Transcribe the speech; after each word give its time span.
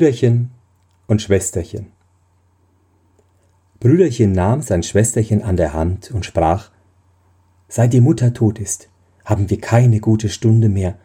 Brüderchen 0.00 0.48
und 1.08 1.20
Schwesterchen. 1.20 1.88
Brüderchen 3.80 4.32
nahm 4.32 4.62
sein 4.62 4.82
Schwesterchen 4.82 5.42
an 5.42 5.58
der 5.58 5.74
Hand 5.74 6.10
und 6.10 6.24
sprach 6.24 6.70
Seit 7.68 7.92
die 7.92 8.00
Mutter 8.00 8.32
tot 8.32 8.58
ist, 8.58 8.88
haben 9.26 9.50
wir 9.50 9.60
keine 9.60 10.00
gute 10.00 10.30
Stunde 10.30 10.70
mehr. 10.70 10.96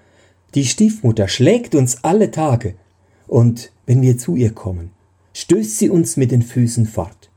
Die 0.53 0.63
Stiefmutter 0.63 1.27
schlägt 1.27 1.75
uns 1.75 2.05
alle 2.05 2.31
Tage, 2.31 2.75
und 3.27 3.73
wenn 3.85 4.01
wir 4.01 4.17
zu 4.17 4.37
ihr 4.37 4.53
kommen, 4.53 4.91
stößt 5.33 5.77
sie 5.77 5.89
uns 5.89 6.15
mit 6.15 6.31
den 6.31 6.41
Füßen 6.41 6.85
fort. 6.85 7.29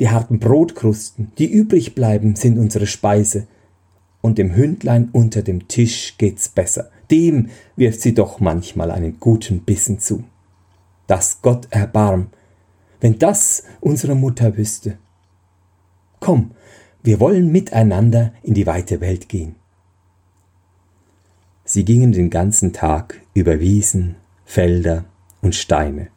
Die 0.00 0.08
harten 0.08 0.38
Brotkrusten, 0.38 1.30
die 1.36 1.52
übrig 1.52 1.94
bleiben, 1.94 2.36
sind 2.36 2.58
unsere 2.58 2.86
Speise, 2.86 3.46
und 4.22 4.38
dem 4.38 4.56
Hündlein 4.56 5.10
unter 5.12 5.42
dem 5.42 5.68
Tisch 5.68 6.14
geht's 6.16 6.48
besser. 6.48 6.90
Dem 7.10 7.50
wirft 7.76 8.00
sie 8.00 8.14
doch 8.14 8.40
manchmal 8.40 8.90
einen 8.90 9.20
guten 9.20 9.60
Bissen 9.60 9.98
zu. 9.98 10.24
Dass 11.08 11.42
Gott 11.42 11.66
erbarm, 11.70 12.28
wenn 13.00 13.18
das 13.18 13.64
unsere 13.80 14.14
Mutter 14.14 14.56
wüsste. 14.56 14.98
Komm, 16.20 16.52
wir 17.02 17.18
wollen 17.18 17.50
miteinander 17.50 18.32
in 18.42 18.54
die 18.54 18.66
weite 18.66 19.00
Welt 19.00 19.28
gehen. 19.28 19.56
Sie 21.64 21.84
gingen 21.84 22.12
den 22.12 22.30
ganzen 22.30 22.72
Tag 22.72 23.20
über 23.34 23.60
Wiesen, 23.60 24.14
Felder 24.44 25.04
und 25.42 25.54
Steine. 25.54 26.08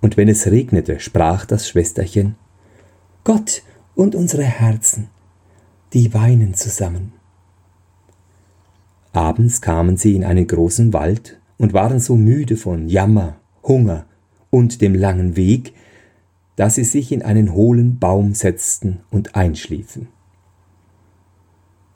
Und 0.00 0.16
wenn 0.16 0.28
es 0.28 0.46
regnete, 0.46 1.00
sprach 1.00 1.44
das 1.44 1.68
Schwesterchen 1.68 2.36
Gott 3.24 3.62
und 3.94 4.14
unsere 4.14 4.44
Herzen, 4.44 5.08
die 5.92 6.14
weinen 6.14 6.54
zusammen. 6.54 7.12
Abends 9.12 9.60
kamen 9.60 9.96
sie 9.96 10.14
in 10.14 10.24
einen 10.24 10.46
großen 10.46 10.92
Wald 10.92 11.40
und 11.58 11.72
waren 11.72 12.00
so 12.00 12.16
müde 12.16 12.56
von 12.56 12.88
Jammer, 12.88 13.36
Hunger 13.66 14.06
und 14.50 14.80
dem 14.80 14.94
langen 14.94 15.36
Weg, 15.36 15.74
dass 16.56 16.76
sie 16.76 16.84
sich 16.84 17.12
in 17.12 17.22
einen 17.22 17.52
hohlen 17.52 17.98
Baum 17.98 18.34
setzten 18.34 19.00
und 19.10 19.34
einschliefen. 19.34 20.08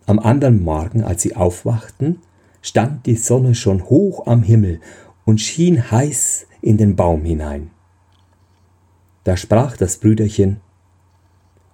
Am 0.06 0.18
anderen 0.18 0.62
Morgen, 0.62 1.02
als 1.02 1.22
sie 1.22 1.36
aufwachten, 1.36 2.18
stand 2.62 3.06
die 3.06 3.16
Sonne 3.16 3.54
schon 3.54 3.84
hoch 3.84 4.26
am 4.26 4.42
Himmel 4.42 4.80
und 5.24 5.40
schien 5.40 5.90
heiß 5.90 6.46
in 6.60 6.76
den 6.76 6.96
Baum 6.96 7.24
hinein. 7.24 7.70
Da 9.24 9.36
sprach 9.36 9.76
das 9.76 9.98
Brüderchen 9.98 10.60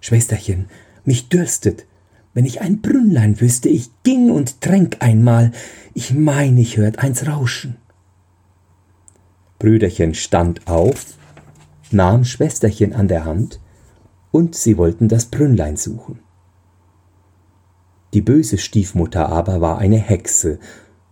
Schwesterchen, 0.01 0.67
mich 1.05 1.29
dürstet, 1.29 1.87
wenn 2.35 2.45
ich 2.45 2.61
ein 2.61 2.81
Brünnlein 2.81 3.41
wüsste, 3.41 3.69
ich 3.69 3.91
ging 4.03 4.31
und 4.31 4.61
tränk 4.61 4.99
einmal, 5.01 5.53
ich 5.95 6.13
mein, 6.13 6.57
ich 6.59 6.77
hört 6.77 6.99
eins 6.99 7.27
rauschen. 7.27 7.77
Brüderchen 9.59 10.15
stand 10.15 10.67
auf, 10.67 11.15
nahm 11.91 12.25
Schwesterchen 12.25 12.93
an 12.93 13.09
der 13.09 13.25
Hand, 13.25 13.61
und 14.31 14.55
sie 14.55 14.77
wollten 14.77 15.09
das 15.09 15.27
Brünnlein 15.27 15.77
suchen. 15.77 16.19
Die 18.13 18.21
böse 18.21 18.59
Stiefmutter 18.59 19.29
aber 19.29 19.61
war 19.61 19.79
eine 19.79 19.99
Hexe 19.99 20.59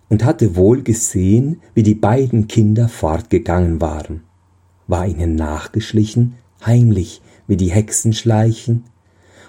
und 0.09 0.25
hatte 0.25 0.57
wohl 0.57 0.83
gesehen, 0.83 1.61
wie 1.75 1.83
die 1.83 1.95
beiden 1.95 2.49
Kinder 2.49 2.89
fortgegangen 2.89 3.81
waren, 3.81 4.23
war 4.87 5.07
ihnen 5.07 5.35
nachgeschlichen, 5.35 6.35
heimlich, 6.65 7.23
wie 7.47 7.57
die 7.57 7.71
Hexen 7.71 8.13
schleichen, 8.13 8.85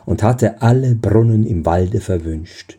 und 0.06 0.24
hatte 0.24 0.62
alle 0.62 0.96
Brunnen 0.96 1.46
im 1.46 1.66
Walde 1.66 2.00
verwünscht. 2.00 2.78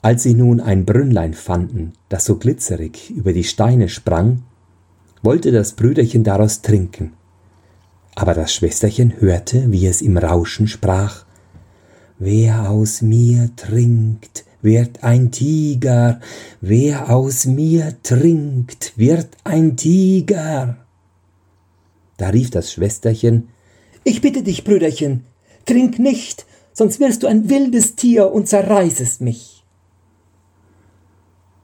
Als 0.00 0.22
sie 0.22 0.34
nun 0.34 0.60
ein 0.60 0.84
Brünnlein 0.84 1.34
fanden, 1.34 1.92
das 2.08 2.24
so 2.24 2.36
glitzerig 2.36 3.10
über 3.10 3.32
die 3.32 3.44
Steine 3.44 3.88
sprang, 3.88 4.44
wollte 5.22 5.50
das 5.50 5.72
Brüderchen 5.72 6.22
daraus 6.22 6.62
trinken. 6.62 7.14
Aber 8.14 8.34
das 8.34 8.54
Schwesterchen 8.54 9.20
hörte, 9.20 9.70
wie 9.72 9.86
es 9.86 10.02
im 10.02 10.16
Rauschen 10.16 10.68
sprach 10.68 11.24
Wer 12.20 12.68
aus 12.70 13.00
mir 13.00 13.50
trinkt, 13.54 14.44
wird 14.60 15.04
ein 15.04 15.30
Tiger, 15.30 16.20
wer 16.60 17.10
aus 17.14 17.46
mir 17.46 17.96
trinkt, 18.02 18.92
wird 18.96 19.28
ein 19.44 19.76
Tiger. 19.76 20.78
Da 22.16 22.28
rief 22.30 22.50
das 22.50 22.72
Schwesterchen 22.72 23.48
Ich 24.02 24.20
bitte 24.20 24.42
dich, 24.42 24.64
Brüderchen, 24.64 25.24
trink 25.64 26.00
nicht, 26.00 26.46
sonst 26.72 26.98
wirst 26.98 27.22
du 27.22 27.28
ein 27.28 27.48
wildes 27.48 27.94
Tier 27.94 28.32
und 28.32 28.48
zerreißest 28.48 29.20
mich. 29.20 29.57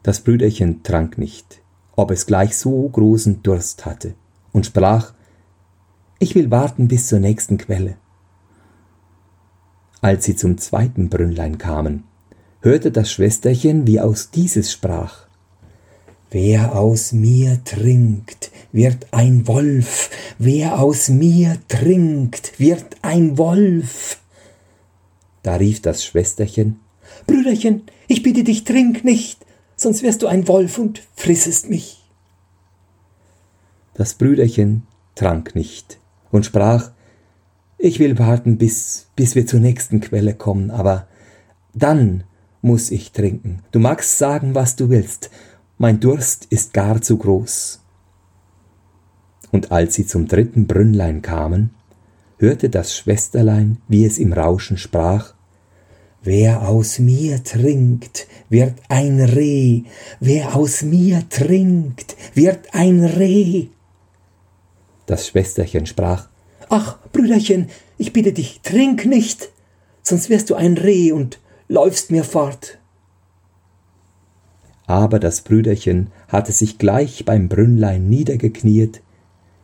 Das 0.05 0.21
Brüderchen 0.21 0.83
trank 0.83 1.17
nicht, 1.17 1.63
ob 1.97 2.11
es 2.11 2.27
gleich 2.27 2.59
so 2.59 2.87
großen 2.87 3.43
Durst 3.43 3.87
hatte, 3.87 4.15
und 4.53 4.67
sprach 4.67 5.15
Ich 6.19 6.35
will 6.35 6.51
warten 6.51 6.89
bis 6.89 7.09
zur 7.09 7.21
nächsten 7.21 7.57
Quelle. 7.57 7.97
Als 10.03 10.27
sie 10.27 10.37
zum 10.37 10.59
zweiten 10.59 11.09
Brünnlein 11.09 11.57
kamen, 11.57 12.05
hörte 12.61 12.93
das 12.93 13.11
Schwesterchen, 13.11 13.87
wie 13.87 13.99
aus 13.99 14.31
dieses 14.31 14.71
sprach 14.71 15.27
Wer 16.31 16.77
aus 16.79 17.13
mir 17.13 17.65
trinkt, 17.65 18.51
wird 18.73 19.07
ein 19.11 19.49
Wolf, 19.49 20.11
wer 20.39 20.81
aus 20.81 21.09
mir 21.09 21.57
trinkt, 21.69 22.61
wird 22.61 22.97
ein 23.01 23.39
Wolf. 23.39 24.21
Da 25.43 25.57
rief 25.57 25.81
das 25.81 26.05
Schwesterchen 26.05 26.81
Brüderchen, 27.27 27.85
ich 28.07 28.23
bitte 28.23 28.45
dich, 28.45 28.65
trink 28.65 29.03
nicht, 29.03 29.45
sonst 29.85 30.03
wirst 30.03 30.23
du 30.23 30.27
ein 30.27 30.49
Wolf 30.49 30.79
und 30.79 31.03
frissest 31.15 31.71
mich. 31.71 32.03
Das 33.95 34.15
Brüderchen 34.15 34.83
trank 35.15 35.55
nicht 35.55 35.99
und 36.33 36.45
sprach, 36.45 36.91
ich 37.79 38.01
will 38.01 38.19
warten, 38.19 38.59
bis, 38.59 39.09
bis 39.15 39.35
wir 39.35 39.47
zur 39.47 39.61
nächsten 39.61 40.01
Quelle 40.01 40.35
kommen, 40.35 40.71
aber 40.71 41.07
dann 41.75 42.25
muss 42.63 42.91
ich 42.91 43.13
trinken. 43.13 43.63
Du 43.73 43.79
magst 43.79 44.19
sagen, 44.19 44.55
was 44.55 44.75
du 44.75 44.89
willst, 44.89 45.31
mein 45.77 46.01
Durst 46.01 46.47
ist 46.47 46.73
gar 46.73 47.03
zu 47.03 47.19
groß. 47.19 47.83
Und 49.53 49.71
als 49.71 49.95
sie 49.95 50.07
zum 50.07 50.27
dritten 50.27 50.67
Brünnlein 50.67 51.21
kamen, 51.21 51.75
hörte 52.39 52.71
das 52.71 52.97
Schwesterlein, 52.97 53.79
wie 53.87 54.07
es 54.07 54.19
im 54.19 54.33
Rauschen 54.33 54.79
sprach, 54.79 55.35
Wer 56.23 56.67
aus 56.67 56.99
mir 57.01 57.45
trinkt, 57.45 58.27
wird 58.55 58.75
ein 58.89 59.19
Reh, 59.21 59.83
wer 60.21 60.55
aus 60.55 60.83
mir 60.83 61.29
trinkt, 61.29 62.17
wird 62.35 62.73
ein 62.73 63.05
Reh. 63.05 63.67
Das 65.07 65.27
Schwesterchen 65.27 65.87
sprach, 65.87 66.29
Ach, 66.69 66.99
Brüderchen, 67.13 67.69
ich 67.99 68.13
bitte 68.13 68.33
dich, 68.33 68.61
trink 68.63 69.07
nicht, 69.07 69.51
sonst 70.03 70.31
wirst 70.31 70.51
du 70.51 70.55
ein 70.55 70.79
Reh 70.79 71.11
und 71.11 71.41
läufst 71.67 72.13
mir 72.13 72.23
fort. 72.23 72.79
Aber 74.87 75.19
das 75.19 75.41
Brüderchen 75.41 76.13
hatte 76.29 76.53
sich 76.53 76.79
gleich 76.79 77.25
beim 77.25 77.49
Brünnlein 77.49 78.09
niedergekniet, 78.09 79.03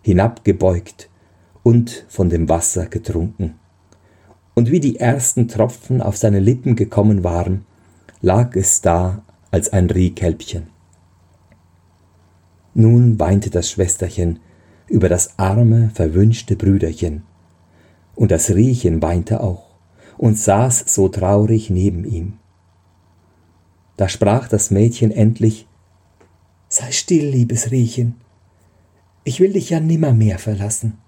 hinabgebeugt 0.03 1.09
und 1.63 2.07
von 2.09 2.29
dem 2.29 2.49
Wasser 2.49 2.87
getrunken 2.87 3.55
und 4.55 4.71
wie 4.73 4.81
die 4.81 4.99
ersten 4.99 5.47
Tropfen 5.47 6.03
auf 6.03 6.17
seine 6.17 6.41
Lippen 6.41 6.75
gekommen 6.75 7.23
waren, 7.23 7.65
lag 8.23 8.55
es 8.57 8.81
da 8.81 9.23
als 9.51 9.73
ein 9.73 9.89
Rehkälbchen. 9.89 10.69
Nun 12.75 13.19
weinte 13.19 13.51
das 13.51 13.71
Schwesterchen 13.71 14.41
über 14.87 15.09
das 15.09 15.39
arme, 15.39 15.91
verwünschte 15.95 16.57
Brüderchen, 16.57 17.23
und 18.15 18.31
das 18.31 18.51
Rehchen 18.51 19.01
weinte 19.03 19.43
auch 19.43 19.71
und 20.19 20.39
saß 20.39 20.85
so 20.87 21.09
traurig 21.09 21.71
neben 21.71 22.05
ihm. 22.05 22.35
Da 23.97 24.09
sprach 24.09 24.49
das 24.49 24.71
Mädchen 24.71 25.11
endlich 25.11 25.67
Sei 26.69 26.93
still, 26.93 27.29
liebes 27.29 27.73
Rehchen, 27.73 28.15
ich 29.25 29.41
will 29.41 29.53
dich 29.53 29.71
ja 29.71 29.81
nimmermehr 29.81 30.39
verlassen. 30.39 30.99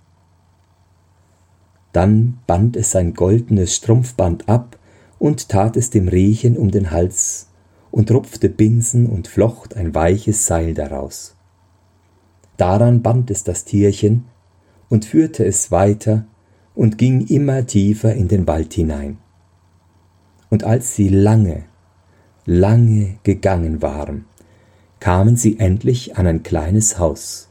Dann 1.92 2.38
band 2.46 2.76
es 2.76 2.90
sein 2.90 3.14
goldenes 3.14 3.76
Strumpfband 3.76 4.48
ab 4.48 4.78
und 5.22 5.48
tat 5.48 5.76
es 5.76 5.90
dem 5.90 6.08
Rehchen 6.08 6.56
um 6.56 6.72
den 6.72 6.90
Hals 6.90 7.46
und 7.92 8.10
rupfte 8.10 8.48
Binsen 8.48 9.06
und 9.06 9.28
flocht 9.28 9.76
ein 9.76 9.94
weiches 9.94 10.46
Seil 10.48 10.74
daraus. 10.74 11.36
Daran 12.56 13.02
band 13.02 13.30
es 13.30 13.44
das 13.44 13.64
Tierchen 13.64 14.24
und 14.88 15.04
führte 15.04 15.44
es 15.44 15.70
weiter 15.70 16.24
und 16.74 16.98
ging 16.98 17.24
immer 17.28 17.64
tiefer 17.64 18.12
in 18.16 18.26
den 18.26 18.48
Wald 18.48 18.74
hinein. 18.74 19.18
Und 20.50 20.64
als 20.64 20.96
sie 20.96 21.08
lange, 21.08 21.66
lange 22.44 23.20
gegangen 23.22 23.80
waren, 23.80 24.24
kamen 24.98 25.36
sie 25.36 25.60
endlich 25.60 26.16
an 26.16 26.26
ein 26.26 26.42
kleines 26.42 26.98
Haus. 26.98 27.48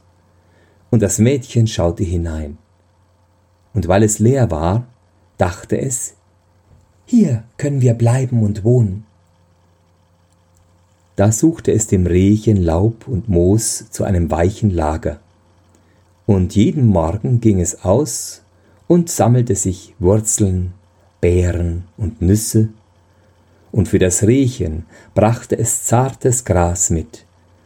Und 0.90 1.00
das 1.00 1.18
Mädchen 1.18 1.66
schaute 1.66 2.04
hinein 2.04 2.58
und 3.72 3.88
weil 3.88 4.02
es 4.02 4.18
leer 4.18 4.50
war, 4.50 4.88
dachte 5.38 5.80
es, 5.80 6.16
hier 7.04 7.44
können 7.56 7.80
wir 7.80 7.94
bleiben 7.94 8.42
und 8.42 8.64
wohnen. 8.64 9.04
Da 11.16 11.30
suchte 11.30 11.72
es 11.72 11.86
dem 11.86 12.06
Rehchen 12.06 12.56
Laub 12.56 13.06
und 13.06 13.28
Moos 13.28 13.90
zu 13.90 14.04
einem 14.04 14.30
weichen 14.30 14.70
Lager. 14.70 15.20
Und 16.26 16.54
jeden 16.54 16.86
Morgen 16.86 17.40
ging 17.40 17.60
es 17.60 17.84
aus 17.84 18.42
und 18.88 19.10
sammelte 19.10 19.54
sich 19.54 19.94
Wurzeln, 19.98 20.72
Beeren 21.20 21.84
und 21.96 22.22
Nüsse, 22.22 22.68
und 23.72 23.88
für 23.88 23.98
das 23.98 24.22
Rehchen 24.22 24.84
brachte 25.14 25.58
es 25.58 25.84
zartes 25.84 26.44
Gras 26.44 26.90
mit, 26.90 27.24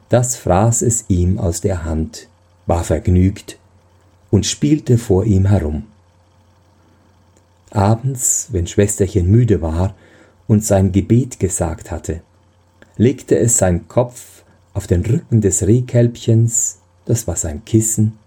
das 0.08 0.36
fraß 0.36 0.82
es 0.82 1.04
ihm 1.08 1.38
aus 1.38 1.60
der 1.60 1.84
Hand, 1.84 2.28
war 2.66 2.84
vergnügt 2.84 3.58
und 4.30 4.46
spielte 4.46 4.98
vor 4.98 5.24
ihm 5.24 5.46
herum. 5.46 5.84
Abends, 7.76 8.48
wenn 8.52 8.66
Schwesterchen 8.66 9.30
müde 9.30 9.60
war 9.60 9.94
und 10.46 10.64
sein 10.64 10.92
Gebet 10.92 11.38
gesagt 11.38 11.90
hatte, 11.90 12.22
legte 12.96 13.38
es 13.38 13.58
seinen 13.58 13.86
Kopf 13.86 14.44
auf 14.72 14.86
den 14.86 15.04
Rücken 15.04 15.42
des 15.42 15.66
Rehkälbchens, 15.66 16.78
das 17.04 17.26
war 17.26 17.36
sein 17.36 17.66
Kissen, 17.66 18.18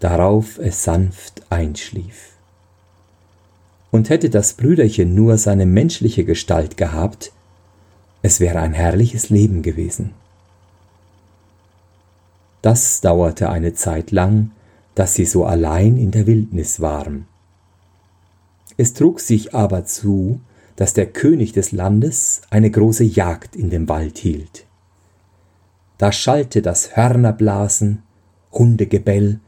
darauf 0.00 0.58
es 0.58 0.84
sanft 0.84 1.42
einschlief. 1.50 2.32
Und 3.90 4.10
hätte 4.10 4.28
das 4.28 4.52
Brüderchen 4.52 5.14
nur 5.14 5.38
seine 5.38 5.64
menschliche 5.64 6.24
Gestalt 6.24 6.76
gehabt, 6.76 7.32
es 8.20 8.38
wäre 8.38 8.60
ein 8.60 8.74
herrliches 8.74 9.30
Leben 9.30 9.62
gewesen. 9.62 10.12
Das 12.60 13.00
dauerte 13.00 13.48
eine 13.48 13.72
Zeit 13.72 14.10
lang, 14.10 14.50
dass 14.94 15.14
sie 15.14 15.24
so 15.24 15.46
allein 15.46 15.96
in 15.96 16.10
der 16.10 16.26
Wildnis 16.26 16.80
waren. 16.80 17.26
Es 18.78 18.94
trug 18.94 19.20
sich 19.20 19.54
aber 19.54 19.84
zu, 19.84 20.40
dass 20.76 20.94
der 20.94 21.06
König 21.06 21.52
des 21.52 21.72
Landes 21.72 22.40
eine 22.48 22.70
große 22.70 23.02
Jagd 23.02 23.56
in 23.56 23.68
dem 23.68 23.88
Wald 23.88 24.16
hielt. 24.16 24.66
Da 25.98 26.12
schallte 26.12 26.62
das 26.62 26.96
Hörnerblasen, 26.96 28.04
Hundegebell 28.52 29.40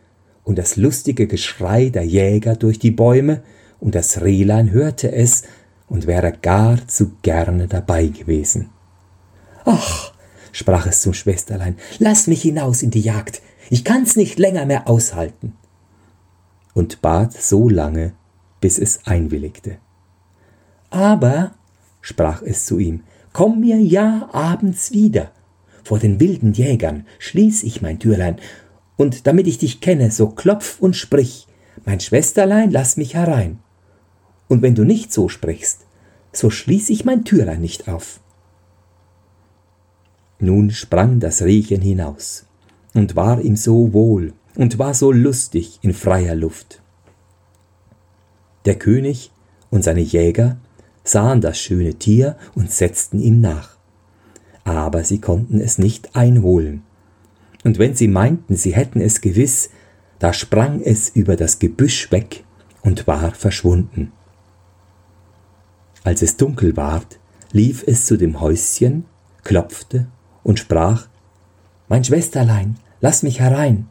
und 0.42 0.58
das 0.58 0.76
lustige 0.76 1.28
Geschrei 1.28 1.90
der 1.90 2.02
Jäger 2.02 2.56
durch 2.56 2.78
die 2.80 2.90
Bäume, 2.90 3.42
und 3.78 3.94
das 3.94 4.20
Rehlein 4.20 4.72
hörte 4.72 5.10
es 5.12 5.44
und 5.88 6.06
wäre 6.06 6.32
gar 6.32 6.86
zu 6.88 7.12
gerne 7.22 7.68
dabei 7.68 8.08
gewesen. 8.08 8.70
Ach, 9.64 10.12
sprach 10.50 10.86
es 10.86 11.02
zum 11.02 11.14
Schwesterlein, 11.14 11.76
lass 12.00 12.26
mich 12.26 12.42
hinaus 12.42 12.82
in 12.82 12.90
die 12.90 13.00
Jagd, 13.00 13.40
ich 13.70 13.84
kann's 13.84 14.16
nicht 14.16 14.40
länger 14.40 14.66
mehr 14.66 14.88
aushalten. 14.88 15.54
Und 16.74 17.00
bat 17.00 17.32
so 17.32 17.68
lange, 17.68 18.12
bis 18.60 18.78
es 18.78 19.06
einwilligte. 19.06 19.78
Aber, 20.90 21.52
sprach 22.00 22.42
es 22.42 22.66
zu 22.66 22.78
ihm, 22.78 23.02
komm 23.32 23.60
mir 23.60 23.78
ja 23.78 24.28
abends 24.32 24.92
wieder. 24.92 25.30
Vor 25.84 25.98
den 25.98 26.20
wilden 26.20 26.52
Jägern 26.52 27.06
schließ 27.18 27.62
ich 27.62 27.82
mein 27.82 27.98
Türlein, 27.98 28.36
und 28.96 29.26
damit 29.26 29.46
ich 29.46 29.56
dich 29.56 29.80
kenne, 29.80 30.10
so 30.10 30.28
klopf 30.28 30.78
und 30.78 30.94
sprich, 30.94 31.46
mein 31.86 32.00
Schwesterlein, 32.00 32.70
lass 32.70 32.98
mich 32.98 33.14
herein. 33.14 33.58
Und 34.46 34.60
wenn 34.60 34.74
du 34.74 34.84
nicht 34.84 35.10
so 35.10 35.28
sprichst, 35.28 35.86
so 36.32 36.50
schließ 36.50 36.90
ich 36.90 37.04
mein 37.04 37.24
Türlein 37.24 37.62
nicht 37.62 37.88
auf. 37.88 38.20
Nun 40.38 40.70
sprang 40.70 41.20
das 41.20 41.42
Rehchen 41.42 41.80
hinaus 41.80 42.46
und 42.94 43.16
war 43.16 43.40
ihm 43.40 43.56
so 43.56 43.92
wohl 43.92 44.32
und 44.54 44.78
war 44.78 44.94
so 44.94 45.12
lustig 45.12 45.78
in 45.82 45.94
freier 45.94 46.34
Luft. 46.34 46.79
Der 48.64 48.76
König 48.76 49.32
und 49.70 49.84
seine 49.84 50.00
Jäger 50.00 50.58
sahen 51.04 51.40
das 51.40 51.58
schöne 51.58 51.94
Tier 51.94 52.36
und 52.54 52.70
setzten 52.70 53.20
ihm 53.20 53.40
nach. 53.40 53.76
Aber 54.64 55.04
sie 55.04 55.20
konnten 55.20 55.60
es 55.60 55.78
nicht 55.78 56.14
einholen. 56.14 56.82
Und 57.64 57.78
wenn 57.78 57.94
sie 57.94 58.08
meinten, 58.08 58.56
sie 58.56 58.74
hätten 58.74 59.00
es 59.00 59.20
gewiss, 59.20 59.70
da 60.18 60.32
sprang 60.32 60.80
es 60.82 61.08
über 61.08 61.36
das 61.36 61.58
Gebüsch 61.58 62.10
weg 62.12 62.44
und 62.82 63.06
war 63.06 63.32
verschwunden. 63.32 64.12
Als 66.04 66.22
es 66.22 66.36
dunkel 66.36 66.76
ward, 66.76 67.18
lief 67.52 67.84
es 67.86 68.06
zu 68.06 68.16
dem 68.16 68.40
Häuschen, 68.40 69.04
klopfte 69.42 70.06
und 70.42 70.58
sprach 70.58 71.08
Mein 71.88 72.04
Schwesterlein, 72.04 72.76
lass 73.00 73.22
mich 73.22 73.40
herein. 73.40 73.88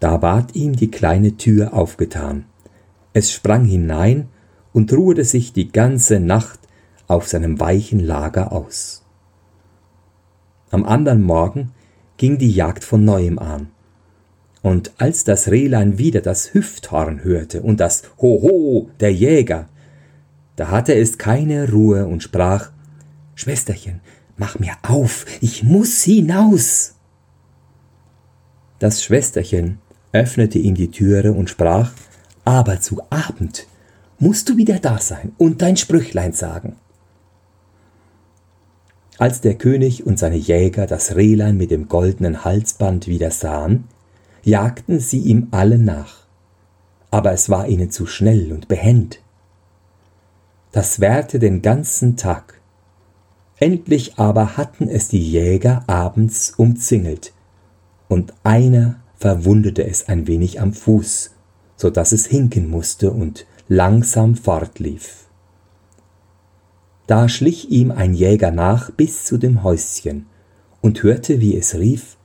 Da 0.00 0.20
ward 0.22 0.54
ihm 0.54 0.74
die 0.76 0.90
kleine 0.90 1.36
Tür 1.36 1.74
aufgetan. 1.74 2.44
Es 3.16 3.32
sprang 3.32 3.64
hinein 3.64 4.28
und 4.74 4.92
ruhte 4.92 5.24
sich 5.24 5.54
die 5.54 5.72
ganze 5.72 6.20
Nacht 6.20 6.60
auf 7.06 7.26
seinem 7.26 7.58
weichen 7.58 7.98
Lager 7.98 8.52
aus. 8.52 9.06
Am 10.70 10.84
andern 10.84 11.22
Morgen 11.22 11.72
ging 12.18 12.36
die 12.36 12.50
Jagd 12.50 12.84
von 12.84 13.06
neuem 13.06 13.38
an. 13.38 13.68
Und 14.60 14.92
als 14.98 15.24
das 15.24 15.48
Rehlein 15.48 15.96
wieder 15.96 16.20
das 16.20 16.52
Hüfthorn 16.52 17.24
hörte 17.24 17.62
und 17.62 17.80
das 17.80 18.02
Hoho 18.20 18.90
der 19.00 19.14
Jäger, 19.14 19.70
da 20.56 20.68
hatte 20.68 20.94
es 20.94 21.16
keine 21.16 21.72
Ruhe 21.72 22.06
und 22.06 22.22
sprach 22.22 22.70
Schwesterchen, 23.34 24.02
mach 24.36 24.58
mir 24.58 24.74
auf, 24.82 25.24
ich 25.40 25.62
muss 25.62 26.02
hinaus. 26.02 26.96
Das 28.78 29.02
Schwesterchen 29.02 29.78
öffnete 30.12 30.58
ihm 30.58 30.74
die 30.74 30.90
Türe 30.90 31.32
und 31.32 31.48
sprach 31.48 31.92
Aber 32.46 32.80
zu 32.80 33.02
Abend 33.10 33.66
musst 34.20 34.48
du 34.48 34.56
wieder 34.56 34.78
da 34.78 34.98
sein 34.98 35.32
und 35.36 35.62
dein 35.62 35.76
Sprüchlein 35.76 36.32
sagen. 36.32 36.76
Als 39.18 39.40
der 39.40 39.56
König 39.56 40.06
und 40.06 40.16
seine 40.16 40.36
Jäger 40.36 40.86
das 40.86 41.16
Rehlein 41.16 41.56
mit 41.56 41.72
dem 41.72 41.88
goldenen 41.88 42.44
Halsband 42.44 43.08
wieder 43.08 43.32
sahen, 43.32 43.88
jagten 44.44 45.00
sie 45.00 45.18
ihm 45.18 45.48
alle 45.50 45.76
nach. 45.76 46.26
Aber 47.10 47.32
es 47.32 47.50
war 47.50 47.66
ihnen 47.66 47.90
zu 47.90 48.06
schnell 48.06 48.52
und 48.52 48.68
behend. 48.68 49.20
Das 50.70 51.00
währte 51.00 51.40
den 51.40 51.62
ganzen 51.62 52.16
Tag. 52.16 52.60
Endlich 53.58 54.18
aber 54.18 54.56
hatten 54.56 54.88
es 54.88 55.08
die 55.08 55.30
Jäger 55.32 55.82
abends 55.88 56.52
umzingelt, 56.56 57.32
und 58.06 58.34
einer 58.44 59.00
verwundete 59.16 59.84
es 59.84 60.08
ein 60.08 60.28
wenig 60.28 60.60
am 60.60 60.72
Fuß, 60.74 61.32
so 61.76 61.90
dass 61.90 62.12
es 62.12 62.26
hinken 62.26 62.68
musste 62.68 63.10
und 63.10 63.46
langsam 63.68 64.34
fortlief. 64.34 65.26
Da 67.06 67.28
schlich 67.28 67.70
ihm 67.70 67.90
ein 67.90 68.14
Jäger 68.14 68.50
nach 68.50 68.90
bis 68.90 69.24
zu 69.24 69.38
dem 69.38 69.62
Häuschen 69.62 70.26
und 70.80 71.02
hörte, 71.02 71.40
wie 71.40 71.56
es 71.56 71.74
rief 71.74 72.16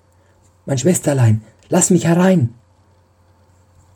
Mein 0.65 0.77
Schwesterlein, 0.77 1.41
lass 1.69 1.89
mich 1.89 2.05
herein. 2.05 2.53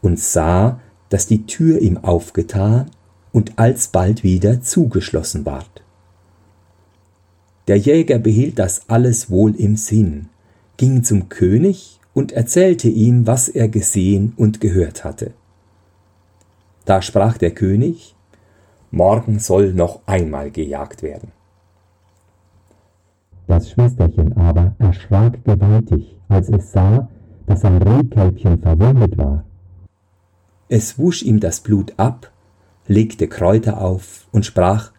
und 0.01 0.19
sah, 0.19 0.79
dass 1.09 1.25
die 1.25 1.45
Tür 1.45 1.81
ihm 1.81 1.97
aufgetan 1.97 2.91
und 3.31 3.57
alsbald 3.57 4.23
wieder 4.23 4.61
zugeschlossen 4.61 5.45
ward. 5.45 5.83
Der 7.67 7.77
Jäger 7.77 8.19
behielt 8.19 8.59
das 8.59 8.89
alles 8.89 9.31
wohl 9.31 9.55
im 9.55 9.75
Sinn, 9.77 10.29
ging 10.77 11.03
zum 11.03 11.29
König 11.29 11.99
und 12.13 12.31
erzählte 12.31 12.87
ihm, 12.87 13.25
was 13.25 13.49
er 13.49 13.67
gesehen 13.67 14.33
und 14.37 14.61
gehört 14.61 15.03
hatte. 15.03 15.33
Da 16.85 17.01
sprach 17.01 17.37
der 17.37 17.51
König, 17.51 18.15
Morgen 18.91 19.39
soll 19.39 19.73
noch 19.73 20.01
einmal 20.05 20.51
gejagt 20.51 21.03
werden. 21.03 21.31
Das 23.47 23.69
Schwesterchen 23.69 24.37
aber 24.37 24.75
erschrak 24.79 25.43
gewaltig, 25.43 26.15
als 26.29 26.49
es 26.49 26.71
sah, 26.71 27.09
dass 27.45 27.61
sein 27.61 27.81
Rehkälbchen 27.81 28.61
verwundet 28.61 29.17
war. 29.17 29.43
Es 30.69 30.97
wusch 30.97 31.23
ihm 31.23 31.39
das 31.39 31.59
Blut 31.59 31.93
ab, 31.97 32.31
legte 32.87 33.27
Kräuter 33.27 33.81
auf 33.81 34.27
und 34.31 34.45
sprach, 34.45 34.91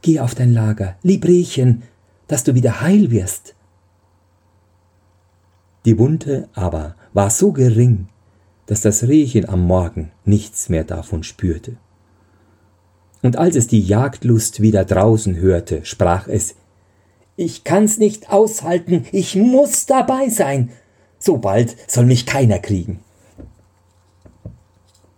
Geh 0.00 0.20
auf 0.20 0.34
dein 0.34 0.52
Lager, 0.52 0.96
lieb 1.02 1.24
Rehchen, 1.26 1.82
dass 2.28 2.44
du 2.44 2.54
wieder 2.54 2.80
heil 2.80 3.10
wirst. 3.10 3.54
Die 5.84 5.98
Wunde 5.98 6.48
aber 6.54 6.94
war 7.12 7.30
so 7.30 7.52
gering, 7.52 8.08
dass 8.68 8.82
das 8.82 9.08
Rehchen 9.08 9.48
am 9.48 9.66
Morgen 9.66 10.12
nichts 10.26 10.68
mehr 10.68 10.84
davon 10.84 11.22
spürte. 11.22 11.76
Und 13.22 13.36
als 13.36 13.56
es 13.56 13.66
die 13.66 13.80
Jagdlust 13.80 14.60
wieder 14.60 14.84
draußen 14.84 15.36
hörte, 15.36 15.84
sprach 15.86 16.28
es 16.28 16.54
Ich 17.34 17.64
kann's 17.64 17.96
nicht 17.96 18.30
aushalten, 18.30 19.06
ich 19.10 19.34
muss 19.34 19.86
dabei 19.86 20.28
sein, 20.28 20.70
so 21.18 21.38
bald 21.38 21.76
soll 21.90 22.04
mich 22.04 22.26
keiner 22.26 22.58
kriegen. 22.58 23.00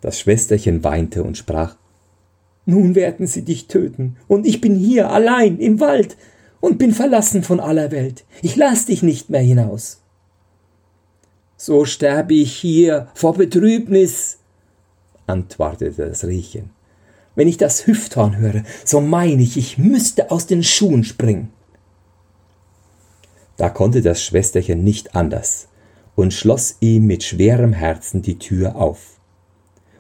Das 0.01 0.21
Schwesterchen 0.21 0.85
weinte 0.85 1.25
und 1.25 1.37
sprach 1.37 1.75
Nun 2.67 2.95
werden 2.95 3.27
sie 3.27 3.43
dich 3.43 3.67
töten, 3.67 4.17
und 4.29 4.47
ich 4.47 4.61
bin 4.61 4.77
hier 4.77 5.11
allein 5.11 5.59
im 5.59 5.81
Wald 5.81 6.17
und 6.61 6.79
bin 6.79 6.93
verlassen 6.93 7.43
von 7.43 7.59
aller 7.59 7.91
Welt. 7.91 8.25
Ich 8.43 8.55
lass 8.55 8.87
dich 8.87 9.03
nicht 9.03 9.29
mehr 9.29 9.43
hinaus 9.43 10.00
so 11.61 11.85
sterbe 11.85 12.33
ich 12.33 12.57
hier 12.57 13.09
vor 13.13 13.35
Betrübnis, 13.35 14.39
antwortete 15.27 16.09
das 16.09 16.25
Rehchen. 16.25 16.71
Wenn 17.35 17.49
ich 17.49 17.59
das 17.59 17.87
Hüfthorn 17.87 18.39
höre, 18.39 18.65
so 18.83 19.03
meine 19.03 19.43
ich, 19.43 19.59
ich 19.59 19.77
müsste 19.77 20.31
aus 20.31 20.47
den 20.47 20.63
Schuhen 20.63 21.05
springen. 21.05 21.51
Da 23.59 23.69
konnte 23.69 24.01
das 24.01 24.25
Schwesterchen 24.25 24.83
nicht 24.83 25.15
anders 25.15 25.69
und 26.15 26.33
schloss 26.33 26.77
ihm 26.81 27.07
mit 27.07 27.25
schwerem 27.25 27.75
Herzen 27.75 28.23
die 28.23 28.39
Tür 28.39 28.77
auf. 28.77 29.21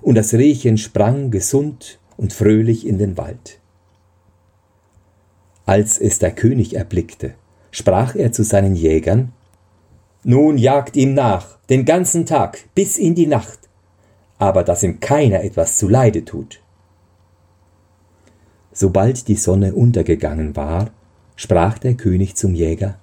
Und 0.00 0.14
das 0.14 0.32
Rehchen 0.32 0.78
sprang 0.78 1.30
gesund 1.30 1.98
und 2.16 2.32
fröhlich 2.32 2.86
in 2.86 2.96
den 2.96 3.18
Wald. 3.18 3.58
Als 5.66 5.98
es 5.98 6.18
der 6.18 6.30
König 6.30 6.74
erblickte, 6.74 7.34
sprach 7.70 8.14
er 8.14 8.32
zu 8.32 8.44
seinen 8.44 8.76
Jägern 8.76 9.32
Nun 10.22 10.58
jagt 10.58 10.96
ihm 10.96 11.14
nach, 11.14 11.58
den 11.70 11.84
ganzen 11.84 12.26
Tag 12.26 12.64
bis 12.74 12.98
in 12.98 13.14
die 13.14 13.26
Nacht, 13.26 13.58
aber 14.38 14.64
dass 14.64 14.82
ihm 14.82 15.00
keiner 15.00 15.42
etwas 15.42 15.78
zuleide 15.78 16.24
tut. 16.24 16.60
Sobald 18.72 19.28
die 19.28 19.36
Sonne 19.36 19.74
untergegangen 19.74 20.56
war, 20.56 20.90
sprach 21.36 21.78
der 21.78 21.94
König 21.94 22.36
zum 22.36 22.54
Jäger 22.54 22.98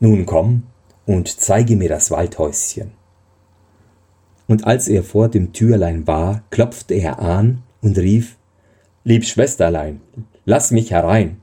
Nun 0.00 0.26
komm 0.26 0.64
und 1.06 1.28
zeige 1.28 1.76
mir 1.76 1.88
das 1.88 2.10
Waldhäuschen. 2.10 2.90
Und 4.48 4.66
als 4.66 4.88
er 4.88 5.04
vor 5.04 5.28
dem 5.28 5.52
Türlein 5.52 6.06
war, 6.06 6.42
klopfte 6.50 6.94
er 6.94 7.20
an 7.20 7.62
und 7.80 7.98
rief 7.98 8.36
Lieb 9.04 9.24
Schwesterlein, 9.24 10.00
lass 10.44 10.72
mich 10.72 10.90
herein. 10.90 11.40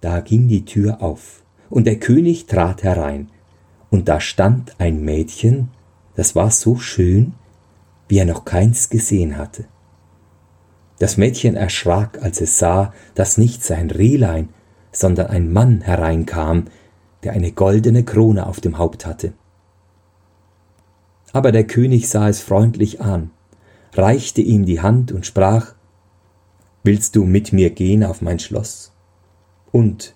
Da 0.00 0.20
ging 0.20 0.48
die 0.48 0.64
Tür 0.64 1.02
auf, 1.02 1.42
und 1.68 1.86
der 1.86 1.98
König 1.98 2.46
trat 2.46 2.82
herein, 2.82 3.28
und 3.90 4.08
da 4.08 4.20
stand 4.20 4.74
ein 4.78 5.02
Mädchen, 5.04 5.68
das 6.14 6.34
war 6.34 6.50
so 6.50 6.76
schön, 6.76 7.34
wie 8.08 8.18
er 8.18 8.24
noch 8.24 8.44
keins 8.44 8.88
gesehen 8.88 9.36
hatte. 9.36 9.64
Das 10.98 11.16
Mädchen 11.16 11.56
erschrak, 11.56 12.22
als 12.22 12.40
es 12.40 12.58
sah, 12.58 12.92
dass 13.14 13.38
nicht 13.38 13.64
sein 13.64 13.90
Rehlein, 13.90 14.50
sondern 14.92 15.28
ein 15.28 15.52
Mann 15.52 15.80
hereinkam, 15.80 16.66
der 17.22 17.32
eine 17.32 17.52
goldene 17.52 18.04
Krone 18.04 18.46
auf 18.46 18.60
dem 18.60 18.78
Haupt 18.78 19.06
hatte. 19.06 19.32
Aber 21.32 21.52
der 21.52 21.66
König 21.66 22.08
sah 22.08 22.28
es 22.28 22.40
freundlich 22.40 23.00
an, 23.00 23.30
reichte 23.94 24.40
ihm 24.40 24.64
die 24.64 24.80
Hand 24.80 25.12
und 25.12 25.26
sprach 25.26 25.74
Willst 26.82 27.14
du 27.14 27.24
mit 27.24 27.52
mir 27.52 27.70
gehen 27.70 28.04
auf 28.04 28.22
mein 28.22 28.38
Schloss 28.38 28.92
und 29.70 30.14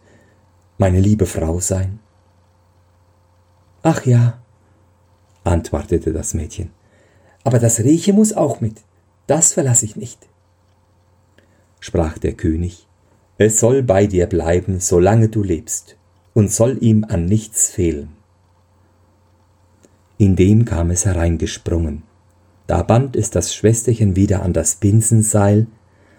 meine 0.79 0.99
liebe 0.99 1.27
Frau 1.27 1.61
sein? 1.61 2.01
Ach 3.87 4.07
ja, 4.07 4.43
antwortete 5.45 6.15
das 6.15 6.33
Mädchen, 6.33 6.71
aber 7.45 7.59
das 7.59 7.81
Rieche 7.81 8.15
muss 8.15 8.33
auch 8.33 8.63
mit, 8.63 8.81
das 9.27 9.53
verlasse 9.53 9.85
ich 9.85 9.95
nicht. 9.95 10.27
Sprach 11.81 12.17
der 12.17 12.33
König, 12.33 12.89
es 13.37 13.61
soll 13.61 13.83
bei 13.83 14.07
dir 14.07 14.27
bleiben, 14.27 14.81
solange 14.81 15.29
du 15.29 15.43
lebst, 15.43 15.99
und 16.33 16.51
soll 16.51 16.79
ihm 16.83 17.05
an 17.05 17.27
nichts 17.27 17.69
fehlen. 17.69 18.09
Indem 20.17 20.65
kam 20.65 20.91
es 20.91 21.05
hereingesprungen. 21.05 22.05
Da 22.67 22.83
band 22.83 23.17
es 23.17 23.29
das 23.29 23.55
Schwesterchen 23.55 24.17
wieder 24.17 24.43
an 24.43 24.55
das 24.55 24.77
Binsenseil, 24.77 25.67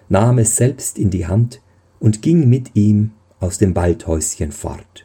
nahm 0.07 0.37
es 0.37 0.55
selbst 0.55 0.99
in 0.99 1.09
die 1.09 1.25
Hand 1.25 1.63
und 1.99 2.21
ging 2.21 2.47
mit 2.47 2.75
ihm 2.75 3.13
aus 3.39 3.57
dem 3.57 3.75
Waldhäuschen 3.75 4.51
fort. 4.51 5.04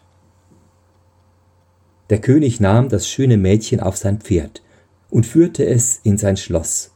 Der 2.11 2.21
König 2.21 2.59
nahm 2.59 2.89
das 2.89 3.09
schöne 3.09 3.37
Mädchen 3.37 3.79
auf 3.79 3.97
sein 3.97 4.19
Pferd 4.19 4.63
und 5.11 5.27
führte 5.27 5.65
es 5.65 6.01
in 6.03 6.19
sein 6.19 6.37
Schloss, 6.37 6.91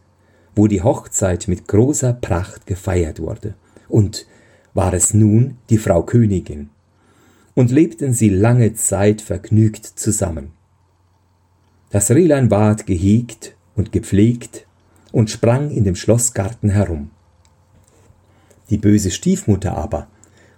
wo 0.57 0.67
die 0.67 0.83
Hochzeit 0.83 1.47
mit 1.47 1.69
großer 1.69 2.13
Pracht 2.13 2.67
gefeiert 2.67 3.21
wurde, 3.21 3.55
und 3.89 4.27
war 4.75 4.93
es 4.93 5.15
nun 5.15 5.57
die 5.71 5.79
Frau 5.79 6.03
Königin, 6.03 6.71
und 7.55 7.71
lebten 7.71 8.13
sie 8.13 8.29
lange 8.29 8.75
Zeit 8.75 9.21
vergnügt 9.21 9.87
zusammen. 9.87 10.51
Das 11.91 12.11
Rehlein 12.11 12.51
ward 12.51 12.85
gehegt 12.85 13.55
und 13.77 13.93
gepflegt 13.93 14.67
und 15.13 15.31
sprang 15.31 15.71
in 15.71 15.85
dem 15.85 15.95
Schlossgarten 15.95 16.71
herum. 16.71 17.11
Die 18.69 18.79
böse 18.79 19.13
Stiefmutter 19.13 19.77
aber, 19.77 20.09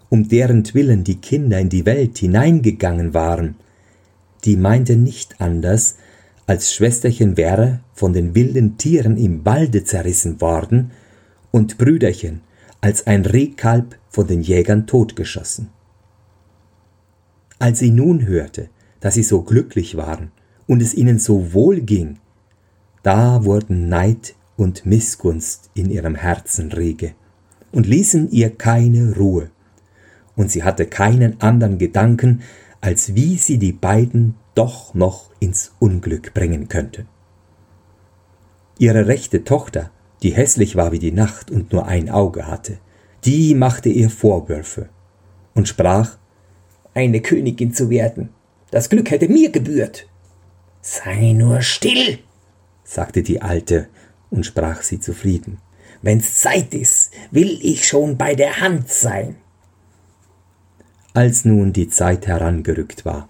um 0.09 0.29
deren 0.29 0.65
Willen 0.73 1.05
die 1.05 1.17
Kinder 1.17 1.59
in 1.59 1.69
die 1.69 1.85
Welt 1.85 2.17
hineingegangen 2.17 3.13
waren, 3.13 3.57
die 4.47 4.57
meinte 4.57 4.97
nicht 4.97 5.41
anders, 5.41 5.97
als 6.47 6.73
Schwesterchen 6.73 7.37
wäre 7.37 7.81
von 7.93 8.13
den 8.13 8.35
wilden 8.35 8.79
Tieren 8.79 9.17
im 9.17 9.45
Walde 9.45 9.83
zerrissen 9.83 10.41
worden 10.41 10.93
und 11.51 11.77
Brüderchen 11.77 12.43
als 12.81 13.07
ein 13.09 13.27
Rehkalb 13.27 13.99
von 14.09 14.29
den 14.29 14.43
Jägern 14.43 14.87
totgeschossen. 14.87 15.71
Als 17.59 17.81
sie 17.81 17.91
nun 17.91 18.27
hörte, 18.27 18.69
dass 19.01 19.15
sie 19.15 19.25
so 19.25 19.43
glücklich 19.43 19.97
waren 19.97 20.31
und 20.69 20.81
es 20.81 20.95
ihnen 20.95 21.19
so 21.19 21.53
wohl 21.53 21.81
ging, 21.81 22.19
da 23.03 23.45
wurden 23.45 23.89
Neid 23.89 24.35
und 24.57 24.87
Missgunst 24.87 25.71
in 25.75 25.91
ihrem 25.91 26.15
Herzen 26.15 26.71
rege 26.71 27.15
und 27.73 27.87
ließen 27.87 28.31
ihr 28.31 28.51
keine 28.51 29.17
Ruhe, 29.17 29.51
und 30.37 30.51
sie 30.51 30.63
hatte 30.63 30.87
keinen 30.87 31.41
anderen 31.41 31.79
Gedanken, 31.79 32.43
als 32.81 33.15
wie 33.15 33.37
sie 33.37 33.59
die 33.59 33.73
beiden 33.73 34.35
doch 34.55 34.95
noch 34.95 35.31
ins 35.41 35.73
Unglück 35.79 36.35
bringen 36.35 36.69
könnte. 36.69 37.07
Ihre 38.79 39.07
rechte 39.07 39.45
Tochter, 39.45 39.91
die 40.23 40.35
hässlich 40.35 40.77
war 40.77 40.93
wie 40.93 40.99
die 40.99 41.13
Nacht 41.13 41.51
und 41.51 41.73
nur 41.73 41.87
ein 41.87 42.11
Auge 42.11 42.47
hatte, 42.47 42.79
die 43.25 43.55
machte 43.55 43.89
ihr 43.89 44.11
Vorwürfe 44.11 44.89
und 45.55 45.69
sprach 45.69 46.17
eine 46.95 47.21
Königin 47.21 47.73
zu 47.73 47.91
werden. 47.91 48.31
Das 48.71 48.89
Glück 48.89 49.11
hätte 49.11 49.29
mir 49.29 49.51
gebührt. 49.51 50.09
Sei 50.81 51.33
nur 51.33 51.63
still, 51.63 52.19
sagte 52.85 53.23
die 53.23 53.43
Alte 53.43 53.89
und 54.31 54.47
sprach 54.47 54.83
sie 54.83 55.01
zufrieden. 55.01 55.59
Wenn's 56.03 56.41
Zeit 56.41 56.75
ist, 56.75 57.13
will 57.31 57.59
ich 57.63 57.87
schon 57.87 58.17
bei 58.17 58.35
der 58.35 58.61
Hand 58.61 58.89
sein. 58.89 59.37
Als 61.17 61.47
nun 61.47 61.73
die 61.73 61.89
Zeit 61.89 62.27
herangerückt 62.27 63.07
war 63.07 63.27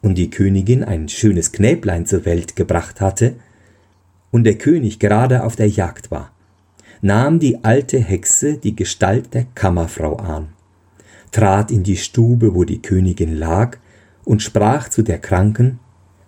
und 0.00 0.16
die 0.16 0.30
Königin 0.30 0.82
ein 0.82 1.10
schönes 1.10 1.52
Knäblein 1.52 2.06
zur 2.06 2.24
Welt 2.24 2.56
gebracht 2.56 3.02
hatte 3.02 3.34
und 4.30 4.44
der 4.44 4.56
König 4.56 4.98
gerade 4.98 5.44
auf 5.44 5.54
der 5.54 5.68
Jagd 5.68 6.10
war, 6.10 6.32
nahm 7.02 7.38
die 7.38 7.62
alte 7.62 7.98
Hexe 7.98 8.56
die 8.56 8.74
Gestalt 8.74 9.34
der 9.34 9.44
Kammerfrau 9.54 10.16
an 10.16 10.48
trat 11.36 11.70
in 11.70 11.82
die 11.82 11.98
Stube, 11.98 12.54
wo 12.54 12.64
die 12.64 12.80
Königin 12.80 13.36
lag, 13.36 13.76
und 14.24 14.42
sprach 14.42 14.88
zu 14.88 15.02
der 15.02 15.18
Kranken 15.18 15.78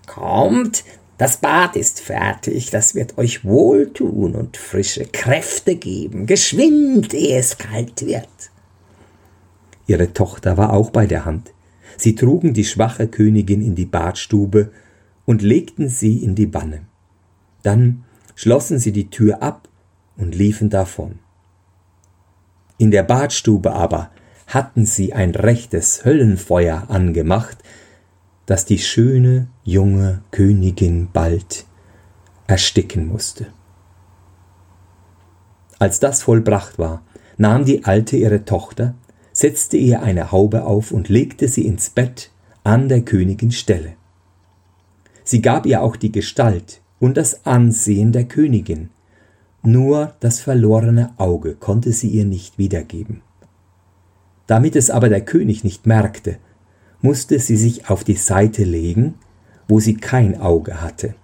Kommt, 0.06 0.84
das 1.16 1.38
Bad 1.38 1.76
ist 1.76 2.00
fertig, 2.00 2.70
das 2.70 2.94
wird 2.94 3.16
euch 3.16 3.42
wohltun 3.42 4.34
und 4.34 4.58
frische 4.58 5.06
Kräfte 5.06 5.76
geben, 5.76 6.26
geschwind, 6.26 7.14
ehe 7.14 7.38
es 7.38 7.56
kalt 7.56 8.04
wird. 8.04 8.28
Ihre 9.88 10.12
Tochter 10.12 10.56
war 10.56 10.72
auch 10.72 10.90
bei 10.90 11.06
der 11.06 11.24
Hand. 11.24 11.52
Sie 11.96 12.14
trugen 12.14 12.52
die 12.52 12.64
schwache 12.64 13.08
Königin 13.08 13.62
in 13.62 13.74
die 13.74 13.86
Badstube 13.86 14.70
und 15.24 15.42
legten 15.42 15.88
sie 15.88 16.22
in 16.22 16.34
die 16.34 16.54
Wanne. 16.54 16.82
Dann 17.62 18.04
schlossen 18.36 18.78
sie 18.78 18.92
die 18.92 19.10
Tür 19.10 19.42
ab 19.42 19.68
und 20.16 20.34
liefen 20.34 20.70
davon. 20.70 21.18
In 22.76 22.90
der 22.90 23.02
Badstube 23.02 23.72
aber 23.72 24.10
hatten 24.46 24.84
sie 24.84 25.14
ein 25.14 25.34
rechtes 25.34 26.04
Höllenfeuer 26.04 26.84
angemacht, 26.88 27.58
das 28.46 28.66
die 28.66 28.78
schöne 28.78 29.48
junge 29.64 30.22
Königin 30.30 31.08
bald 31.12 31.64
ersticken 32.46 33.08
musste. 33.08 33.46
Als 35.78 35.98
das 35.98 36.22
vollbracht 36.22 36.78
war, 36.78 37.02
nahm 37.36 37.64
die 37.64 37.84
Alte 37.84 38.16
ihre 38.16 38.44
Tochter, 38.44 38.94
setzte 39.38 39.76
ihr 39.76 40.02
eine 40.02 40.32
Haube 40.32 40.64
auf 40.64 40.90
und 40.90 41.08
legte 41.08 41.46
sie 41.46 41.64
ins 41.64 41.90
Bett 41.90 42.32
an 42.64 42.88
der 42.88 43.02
Königin 43.02 43.52
Stelle. 43.52 43.92
Sie 45.22 45.40
gab 45.42 45.64
ihr 45.64 45.80
auch 45.80 45.94
die 45.94 46.10
Gestalt 46.10 46.80
und 46.98 47.16
das 47.16 47.46
Ansehen 47.46 48.10
der 48.10 48.24
Königin, 48.24 48.90
nur 49.62 50.14
das 50.18 50.40
verlorene 50.40 51.12
Auge 51.18 51.54
konnte 51.54 51.92
sie 51.92 52.08
ihr 52.08 52.24
nicht 52.24 52.58
wiedergeben. 52.58 53.22
Damit 54.48 54.74
es 54.74 54.90
aber 54.90 55.08
der 55.08 55.20
König 55.20 55.62
nicht 55.62 55.86
merkte, 55.86 56.38
musste 57.00 57.38
sie 57.38 57.56
sich 57.56 57.88
auf 57.88 58.02
die 58.02 58.16
Seite 58.16 58.64
legen, 58.64 59.14
wo 59.68 59.78
sie 59.78 59.94
kein 59.94 60.40
Auge 60.40 60.82
hatte. 60.82 61.14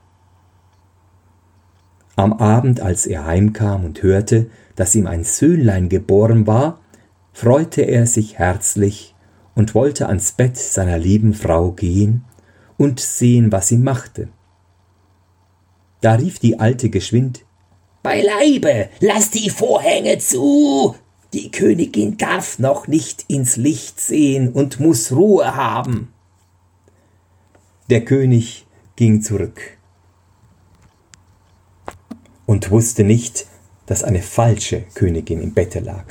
Am 2.14 2.32
Abend, 2.32 2.78
als 2.78 3.06
er 3.06 3.26
heimkam 3.26 3.84
und 3.84 4.04
hörte, 4.04 4.50
dass 4.76 4.94
ihm 4.94 5.08
ein 5.08 5.24
Söhnlein 5.24 5.88
geboren 5.88 6.46
war, 6.46 6.78
freute 7.34 7.82
er 7.82 8.06
sich 8.06 8.38
herzlich 8.38 9.14
und 9.54 9.74
wollte 9.74 10.08
ans 10.08 10.32
Bett 10.32 10.56
seiner 10.56 10.98
lieben 10.98 11.34
Frau 11.34 11.72
gehen 11.72 12.24
und 12.78 13.00
sehen, 13.00 13.52
was 13.52 13.68
sie 13.68 13.76
machte. 13.76 14.28
Da 16.00 16.14
rief 16.14 16.38
die 16.38 16.58
Alte 16.58 16.88
geschwind 16.88 17.44
Beileibe, 18.02 18.90
lass 19.00 19.30
die 19.30 19.48
Vorhänge 19.48 20.18
zu, 20.18 20.94
die 21.32 21.50
Königin 21.50 22.18
darf 22.18 22.58
noch 22.58 22.86
nicht 22.86 23.24
ins 23.28 23.56
Licht 23.56 23.98
sehen 23.98 24.52
und 24.52 24.78
muss 24.78 25.10
Ruhe 25.10 25.56
haben. 25.56 26.12
Der 27.88 28.04
König 28.04 28.66
ging 28.96 29.22
zurück 29.22 29.78
und 32.44 32.70
wusste 32.70 33.04
nicht, 33.04 33.46
dass 33.86 34.04
eine 34.04 34.20
falsche 34.20 34.82
Königin 34.94 35.40
im 35.40 35.54
Bette 35.54 35.80
lag. 35.80 36.04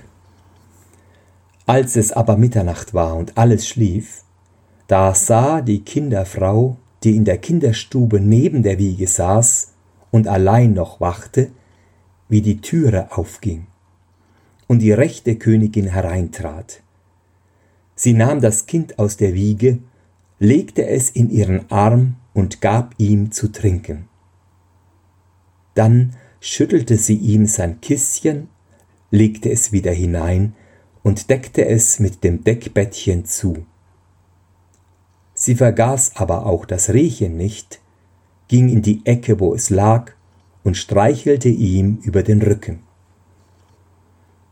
Als 1.65 1.95
es 1.95 2.11
aber 2.11 2.37
Mitternacht 2.37 2.93
war 2.93 3.15
und 3.15 3.37
alles 3.37 3.67
schlief, 3.67 4.23
da 4.87 5.15
sah 5.15 5.61
die 5.61 5.81
Kinderfrau, 5.81 6.77
die 7.03 7.15
in 7.15 7.23
der 7.23 7.37
Kinderstube 7.37 8.19
neben 8.19 8.63
der 8.63 8.77
Wiege 8.77 9.07
saß 9.07 9.73
und 10.11 10.27
allein 10.27 10.73
noch 10.73 10.99
wachte, 10.99 11.51
wie 12.27 12.41
die 12.41 12.59
Türe 12.59 13.15
aufging 13.15 13.67
und 14.67 14.79
die 14.79 14.91
rechte 14.91 15.35
Königin 15.35 15.87
hereintrat. 15.87 16.81
Sie 17.95 18.13
nahm 18.13 18.41
das 18.41 18.65
Kind 18.65 18.99
aus 18.99 19.17
der 19.17 19.33
Wiege, 19.33 19.79
legte 20.39 20.85
es 20.85 21.09
in 21.09 21.29
ihren 21.29 21.69
Arm 21.71 22.15
und 22.33 22.59
gab 22.59 22.95
ihm 22.97 23.31
zu 23.31 23.51
trinken. 23.51 24.09
Dann 25.75 26.15
schüttelte 26.41 26.97
sie 26.97 27.15
ihm 27.15 27.45
sein 27.45 27.79
Kissen, 27.81 28.49
legte 29.11 29.49
es 29.49 29.71
wieder 29.71 29.91
hinein 29.91 30.55
und 31.03 31.29
deckte 31.29 31.65
es 31.65 31.99
mit 31.99 32.23
dem 32.23 32.43
Deckbettchen 32.43 33.25
zu. 33.25 33.65
Sie 35.33 35.55
vergaß 35.55 36.15
aber 36.15 36.45
auch 36.45 36.65
das 36.65 36.89
Rehchen 36.89 37.37
nicht, 37.37 37.81
ging 38.47 38.69
in 38.69 38.81
die 38.81 39.05
Ecke, 39.05 39.39
wo 39.39 39.53
es 39.53 39.69
lag, 39.69 40.11
und 40.63 40.77
streichelte 40.77 41.49
ihm 41.49 41.97
über 42.03 42.23
den 42.23 42.41
Rücken. 42.41 42.79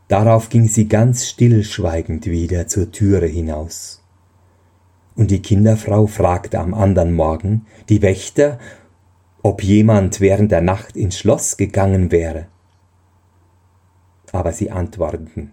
Darauf 0.08 0.50
ging 0.50 0.68
sie 0.68 0.88
ganz 0.88 1.26
stillschweigend 1.26 2.26
wieder 2.26 2.66
zur 2.66 2.92
Türe 2.92 3.26
hinaus. 3.26 4.02
Und 5.14 5.30
die 5.30 5.40
Kinderfrau 5.40 6.06
fragte 6.06 6.58
am 6.58 6.74
andern 6.74 7.14
Morgen 7.14 7.66
die 7.88 8.02
Wächter, 8.02 8.58
ob 9.42 9.62
jemand 9.62 10.20
während 10.20 10.52
der 10.52 10.60
Nacht 10.60 10.96
ins 10.96 11.18
Schloss 11.18 11.56
gegangen 11.56 12.10
wäre. 12.10 12.46
Aber 14.32 14.52
sie 14.52 14.70
antworteten, 14.70 15.52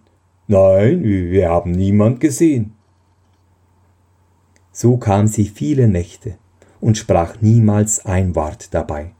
Nein, 0.52 1.04
wir 1.04 1.48
haben 1.48 1.74
niemand 1.74 2.20
gesehen. 2.20 2.74
So 4.72 4.98
kam 4.98 5.28
sie 5.28 5.46
viele 5.46 5.88
Nächte 5.88 6.40
und 6.82 6.98
sprach 6.98 7.40
niemals 7.40 8.04
ein 8.04 8.34
Wort 8.36 8.74
dabei. 8.74 9.12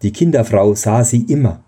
Die 0.00 0.10
Kinderfrau 0.10 0.74
sah 0.74 1.04
sie 1.04 1.24
immer, 1.24 1.62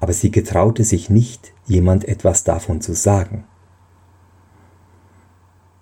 aber 0.00 0.12
sie 0.12 0.32
getraute 0.32 0.82
sich 0.82 1.08
nicht, 1.08 1.52
jemand 1.66 2.04
etwas 2.04 2.42
davon 2.42 2.80
zu 2.80 2.94
sagen. 2.94 3.44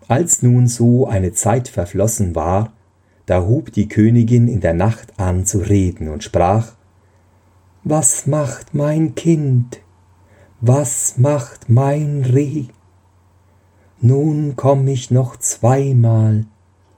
Als 0.07 0.43
nun 0.43 0.67
so 0.67 1.07
eine 1.07 1.33
Zeit 1.33 1.69
verflossen 1.69 2.35
war, 2.35 2.75
da 3.25 3.47
hub 3.47 3.73
die 3.73 3.89
Königin 3.89 4.49
in 4.49 4.61
der 4.61 4.75
Nacht 4.75 5.19
an 5.19 5.47
zu 5.47 5.61
reden 5.61 6.11
und 6.11 6.23
sprach 6.23 6.75
Was 7.85 8.27
macht 8.27 8.75
mein 8.75 9.15
Kind? 9.15 9.81
Was 10.61 11.19
macht 11.19 11.69
mein 11.69 12.25
Reh? 12.25 12.65
Nun 14.01 14.57
komm 14.57 14.89
ich 14.89 15.09
noch 15.13 15.37
zweimal 15.37 16.47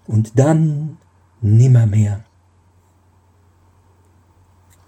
und 0.06 0.38
dann 0.38 0.96
nimmermehr. 1.42 2.24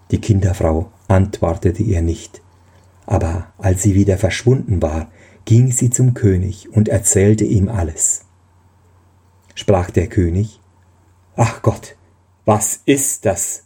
Die 0.09 0.19
Kinderfrau 0.19 0.91
antwortete 1.07 1.83
ihr 1.83 2.01
nicht, 2.01 2.41
aber 3.05 3.53
als 3.59 3.83
sie 3.83 3.93
wieder 3.93 4.17
verschwunden 4.17 4.81
war, 4.81 5.11
ging 5.45 5.71
sie 5.71 5.91
zum 5.91 6.15
König 6.15 6.71
und 6.71 6.89
erzählte 6.89 7.43
ihm 7.43 7.69
alles. 7.69 8.25
Sprach 9.53 9.91
der 9.91 10.07
König, 10.07 10.59
Ach 11.35 11.61
Gott, 11.61 11.95
was 12.45 12.81
ist 12.85 13.25
das? 13.25 13.65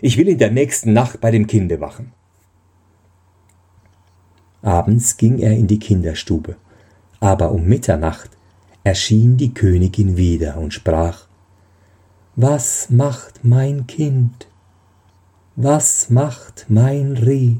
Ich 0.00 0.18
will 0.18 0.28
in 0.28 0.38
der 0.38 0.50
nächsten 0.50 0.92
Nacht 0.92 1.20
bei 1.20 1.30
dem 1.30 1.46
Kinde 1.46 1.80
wachen. 1.80 2.12
Abends 4.62 5.16
ging 5.16 5.38
er 5.38 5.52
in 5.52 5.66
die 5.66 5.78
Kinderstube, 5.78 6.56
aber 7.18 7.52
um 7.52 7.64
Mitternacht 7.64 8.30
erschien 8.84 9.36
die 9.36 9.54
Königin 9.54 10.16
wieder 10.16 10.58
und 10.58 10.74
sprach 10.74 11.26
Was 12.36 12.90
macht 12.90 13.44
mein 13.44 13.86
Kind? 13.86 14.48
Was 15.56 16.10
macht 16.10 16.66
mein 16.68 17.16
Reh? 17.16 17.56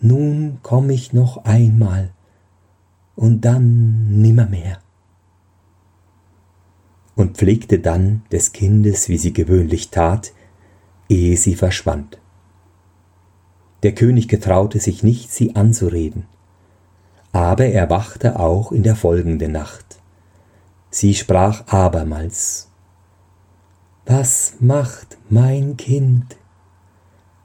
Nun 0.00 0.58
komm 0.62 0.90
ich 0.90 1.12
noch 1.12 1.44
einmal 1.44 2.10
und 3.16 3.44
dann 3.44 4.20
nimmermehr. 4.20 4.78
Und 7.14 7.38
pflegte 7.38 7.78
dann 7.78 8.22
des 8.30 8.52
Kindes, 8.52 9.08
wie 9.08 9.16
sie 9.16 9.32
gewöhnlich 9.32 9.90
tat, 9.90 10.32
ehe 11.08 11.36
sie 11.36 11.54
verschwand. 11.54 12.18
Der 13.86 13.94
König 13.94 14.26
getraute 14.26 14.80
sich 14.80 15.04
nicht, 15.04 15.30
sie 15.30 15.54
anzureden. 15.54 16.26
Aber 17.30 17.66
er 17.66 17.88
wachte 17.88 18.40
auch 18.40 18.72
in 18.72 18.82
der 18.82 18.96
folgenden 18.96 19.52
Nacht. 19.52 20.00
Sie 20.90 21.14
sprach 21.14 21.68
abermals 21.68 22.68
Was 24.04 24.54
macht 24.58 25.18
mein 25.28 25.76
Kind? 25.76 26.36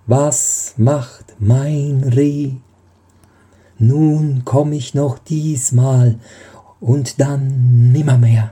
Was 0.07 0.73
macht 0.77 1.35
mein 1.37 2.05
Reh? 2.05 2.53
Nun 3.77 4.41
komm 4.43 4.73
ich 4.73 4.95
noch 4.95 5.19
diesmal 5.19 6.17
und 6.79 7.21
dann 7.21 7.91
nimmermehr. 7.91 8.49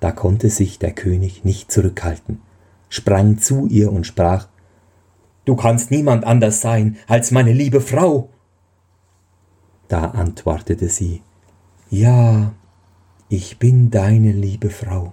Da 0.00 0.12
konnte 0.12 0.48
sich 0.48 0.78
der 0.78 0.92
König 0.92 1.44
nicht 1.44 1.70
zurückhalten, 1.70 2.40
sprang 2.88 3.36
zu 3.36 3.66
ihr 3.66 3.92
und 3.92 4.06
sprach 4.06 4.48
Du 5.46 5.54
kannst 5.54 5.90
niemand 5.90 6.24
anders 6.24 6.60
sein 6.60 6.96
als 7.06 7.30
meine 7.30 7.52
liebe 7.52 7.80
Frau. 7.80 8.30
Da 9.88 10.10
antwortete 10.10 10.88
sie, 10.88 11.22
Ja, 11.88 12.52
ich 13.28 13.58
bin 13.58 13.90
deine 13.90 14.32
liebe 14.32 14.70
Frau. 14.70 15.12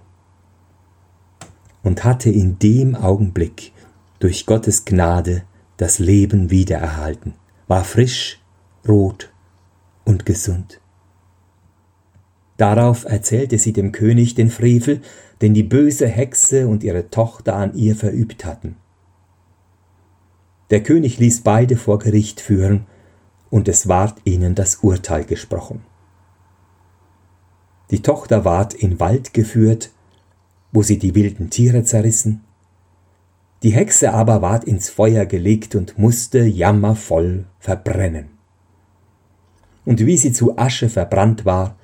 Und 1.84 2.04
hatte 2.04 2.30
in 2.30 2.58
dem 2.58 2.96
Augenblick 2.96 3.72
durch 4.18 4.44
Gottes 4.44 4.84
Gnade 4.84 5.44
das 5.76 6.00
Leben 6.00 6.50
wiedererhalten, 6.50 7.34
war 7.68 7.84
frisch, 7.84 8.40
rot 8.88 9.32
und 10.04 10.26
gesund. 10.26 10.80
Darauf 12.56 13.04
erzählte 13.04 13.58
sie 13.58 13.72
dem 13.72 13.92
König 13.92 14.34
den 14.34 14.50
Frevel, 14.50 15.00
den 15.42 15.54
die 15.54 15.62
böse 15.62 16.08
Hexe 16.08 16.66
und 16.66 16.82
ihre 16.82 17.10
Tochter 17.10 17.54
an 17.54 17.74
ihr 17.74 17.94
verübt 17.94 18.44
hatten. 18.44 18.76
Der 20.70 20.82
König 20.82 21.18
ließ 21.18 21.42
beide 21.42 21.76
vor 21.76 21.98
Gericht 21.98 22.40
führen, 22.40 22.86
und 23.50 23.68
es 23.68 23.86
ward 23.86 24.16
ihnen 24.24 24.54
das 24.54 24.76
Urteil 24.76 25.24
gesprochen. 25.24 25.84
Die 27.90 28.02
Tochter 28.02 28.44
ward 28.44 28.74
in 28.74 28.98
Wald 28.98 29.32
geführt, 29.34 29.90
wo 30.72 30.82
sie 30.82 30.98
die 30.98 31.14
wilden 31.14 31.50
Tiere 31.50 31.84
zerrissen, 31.84 32.42
die 33.64 33.70
Hexe 33.70 34.12
aber 34.12 34.42
ward 34.42 34.64
ins 34.64 34.90
Feuer 34.90 35.24
gelegt 35.24 35.74
und 35.74 35.96
musste 35.96 36.44
jammervoll 36.44 37.46
verbrennen. 37.58 38.28
Und 39.86 40.04
wie 40.04 40.18
sie 40.18 40.32
zu 40.32 40.58
Asche 40.58 40.90
verbrannt 40.90 41.46
war, 41.46 41.76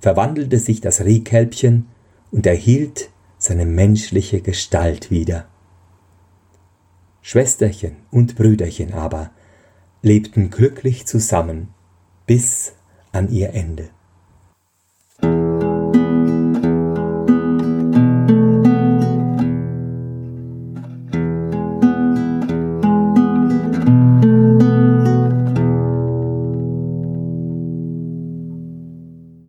verwandelte 0.00 0.58
sich 0.58 0.80
das 0.80 1.04
Rehkälbchen 1.04 1.88
und 2.30 2.46
erhielt 2.46 3.10
seine 3.36 3.66
menschliche 3.66 4.40
Gestalt 4.40 5.10
wieder. 5.10 5.49
Schwesterchen 7.22 7.96
und 8.10 8.36
Brüderchen 8.36 8.92
aber 8.94 9.30
lebten 10.02 10.50
glücklich 10.50 11.06
zusammen 11.06 11.68
bis 12.26 12.72
an 13.12 13.30
ihr 13.30 13.52
Ende. 13.54 13.90